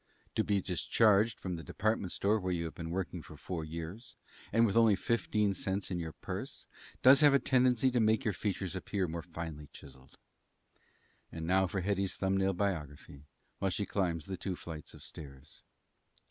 [0.33, 4.15] To be discharged from the department store where you have been working four years,
[4.51, 6.65] and with only fifteen cents in your purse,
[7.03, 10.17] does have a tendency to make your features appear more finely chiselled.
[11.31, 13.25] And now for Hetty's thumb nail biography
[13.59, 15.61] while she climbs the two flights of stairs.